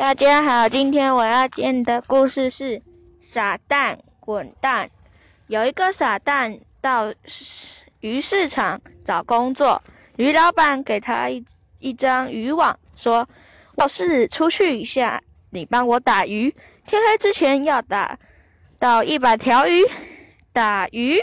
[0.00, 2.80] 大家好，今天我要讲的故事是
[3.20, 4.90] 傻蛋滚蛋。
[5.46, 7.12] 有一个傻蛋到
[8.00, 9.82] 鱼市场找工作，
[10.16, 11.44] 鱼老板给他一
[11.80, 13.28] 一张渔网，说
[13.76, 16.54] ：“我是出去一下，你帮我打鱼，
[16.86, 18.18] 天黑之前要打
[18.78, 19.82] 到一百条鱼。”
[20.54, 21.22] 打鱼，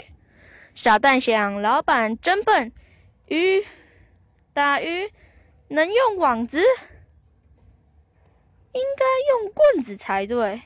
[0.76, 2.70] 傻蛋想，老板真笨，
[3.26, 3.66] 鱼
[4.52, 5.10] 打鱼
[5.66, 6.62] 能用网子？
[8.72, 10.60] 应该用棍子才对。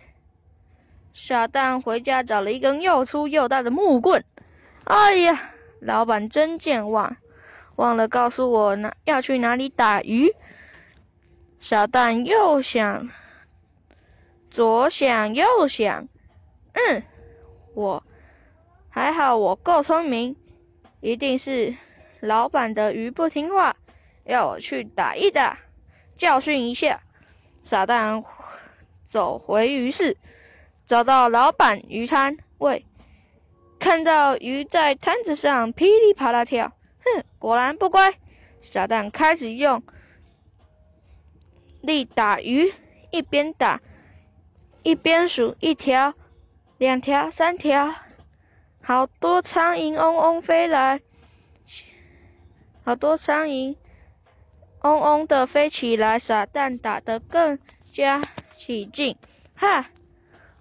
[1.12, 4.24] 傻蛋回家找了一根又粗又大的木棍。
[4.84, 7.16] 哎呀，老板真健忘，
[7.76, 10.34] 忘了告诉我哪要去哪里打鱼。
[11.60, 13.10] 傻蛋又想，
[14.50, 16.08] 左想右想，
[16.72, 17.02] 嗯，
[17.74, 18.02] 我
[18.88, 20.34] 还好，我够聪明，
[21.00, 21.74] 一定是
[22.20, 23.76] 老板的鱼不听话，
[24.24, 25.58] 要我去打一打，
[26.16, 27.00] 教训一下。
[27.64, 28.24] 傻蛋
[29.06, 30.16] 走回鱼市，
[30.84, 32.84] 找到老板鱼摊，喂，
[33.78, 36.72] 看到鱼在摊子上噼里啪啦跳，
[37.04, 38.14] 哼，果然不乖。
[38.60, 39.82] 傻蛋开始用
[41.80, 42.72] 力打鱼，
[43.10, 43.80] 一边打
[44.82, 46.14] 一边数，一条、
[46.78, 47.94] 两条、三条，
[48.82, 51.00] 好多苍蝇嗡嗡飞来，
[52.84, 53.76] 好多苍蝇。
[54.82, 57.58] 嗡嗡的飞起来，傻蛋打得更
[57.92, 58.22] 加
[58.56, 59.16] 起劲。
[59.54, 59.90] 哈！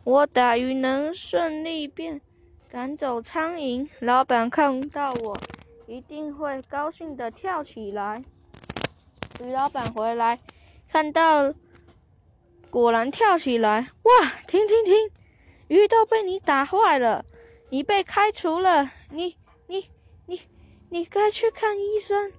[0.03, 2.21] 我打鱼能顺利便
[2.69, 5.39] 赶走苍蝇，老板看到我
[5.87, 8.23] 一定会高兴的跳起来。
[9.39, 10.39] 鱼老板回来
[10.91, 11.53] 看到，
[12.69, 13.89] 果然跳起来。
[14.03, 14.31] 哇！
[14.47, 14.95] 停停停！
[15.67, 17.25] 鱼都被你打坏了，
[17.69, 18.91] 你被开除了。
[19.09, 19.35] 你
[19.67, 19.89] 你
[20.25, 20.41] 你
[20.89, 22.31] 你该去看医生。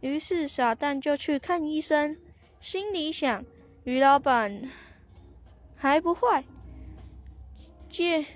[0.00, 2.16] 于是傻蛋就去看医生，
[2.60, 3.44] 心里想：
[3.84, 4.70] 于老板
[5.74, 6.44] 还不坏，
[7.90, 8.26] 介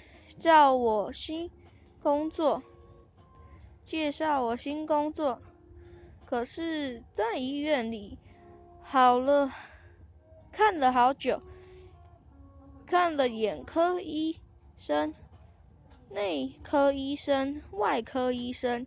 [0.40, 1.50] 绍我新
[2.02, 2.62] 工作，
[3.86, 5.40] 介绍我新工作。
[6.24, 8.18] 可是，在医院里，
[8.82, 9.52] 好了，
[10.50, 11.42] 看了好久，
[12.86, 14.40] 看了眼科医
[14.78, 15.14] 生、
[16.10, 18.86] 内科医生、外科医生。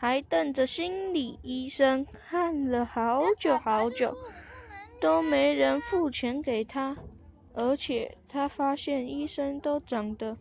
[0.00, 4.16] 还瞪着心理医生看了好久好久，
[5.00, 6.96] 都没人付钱给他，
[7.52, 10.36] 而且他发现医生都长得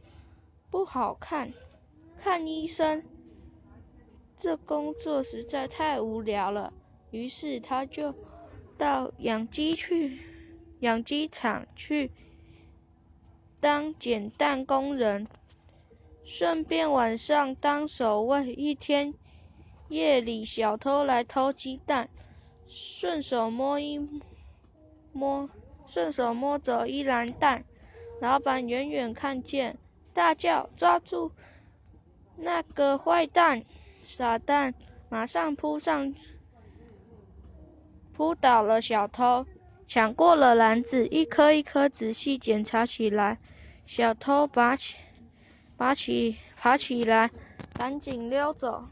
[0.70, 1.52] 不好看，
[2.22, 3.04] 看医生
[4.40, 6.72] 这工作实在太无聊了，
[7.10, 8.14] 于是他就
[8.78, 10.20] 到养鸡去，
[10.82, 12.12] 养鸡场去
[13.60, 15.28] 当捡蛋工人，
[16.24, 19.16] 顺便晚上当守卫，一天。
[19.90, 22.10] 夜里，小偷来偷鸡蛋，
[22.68, 24.00] 顺手摸一
[25.14, 25.50] 摸，
[25.88, 27.64] 顺手摸走一篮蛋。
[28.20, 29.78] 老板远远看见，
[30.14, 31.32] 大叫：“抓住
[32.36, 33.64] 那个坏蛋！”
[34.04, 34.74] 傻蛋
[35.10, 36.14] 马上扑上，
[38.14, 39.46] 扑倒了小偷，
[39.88, 43.38] 抢过了篮子，一颗一颗仔细检查起来。
[43.86, 44.98] 小偷拔起，
[45.78, 47.32] 拔起，爬起来，
[47.74, 48.90] 赶紧溜走。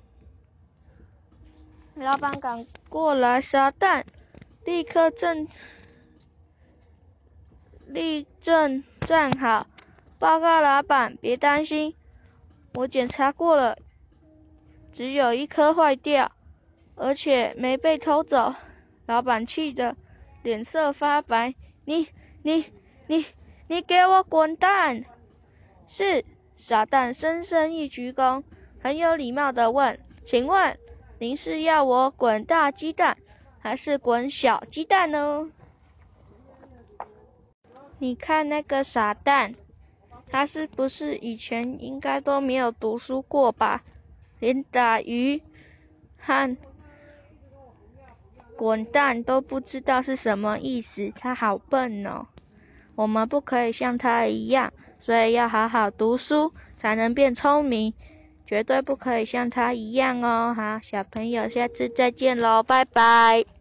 [1.96, 4.06] 老板赶过来，傻蛋，
[4.66, 5.48] 立刻正，
[7.88, 9.66] 立正站好，
[10.20, 11.96] 报告老板，别担心，
[12.74, 13.78] 我检查过了，
[14.92, 16.34] 只有一颗坏掉，
[16.96, 18.54] 而且没被偷走。
[19.06, 19.96] 老板气得
[20.44, 21.56] 脸色发白，
[21.86, 22.10] 你
[22.44, 22.66] 你
[23.08, 23.26] 你
[23.68, 25.06] 你给我滚蛋！
[25.88, 26.26] 是，
[26.58, 28.44] 傻蛋深深一鞠躬，
[28.82, 30.78] 很有礼貌的问，请问？
[31.18, 33.18] 您是要我滚大鸡蛋，
[33.60, 35.50] 还是滚小鸡蛋呢？
[38.00, 39.56] 你看那个傻蛋，
[40.30, 43.84] 他是不是以前应该都没有读书过吧？
[44.40, 45.42] 连打鱼
[46.18, 46.58] 和
[48.58, 52.28] 滚蛋都不知道是什么意思，他好笨哦！
[52.96, 57.94] 我们不可以像他一样，所以要好好读书，才能变聪明。
[58.46, 60.54] 绝对不可以像他一样哦！
[60.56, 63.55] 好，小朋友，下次再见喽，拜拜。